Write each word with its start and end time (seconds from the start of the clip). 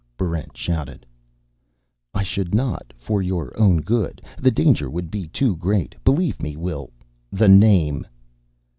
Barrent 0.17 0.57
shouted. 0.57 1.05
"I 2.11 2.23
should 2.23 2.55
not, 2.55 2.91
for 2.97 3.21
your 3.21 3.55
own 3.55 3.81
good. 3.81 4.19
The 4.39 4.49
danger 4.49 4.89
would 4.89 5.11
be 5.11 5.27
too 5.27 5.55
great. 5.57 5.93
Believe 6.03 6.41
me, 6.41 6.57
Will...." 6.57 6.89
"The 7.31 7.47
name!" 7.47 8.07